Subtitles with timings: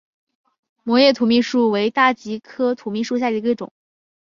[0.81, 3.71] 膜叶土蜜树为大戟科土蜜树属下的一个种。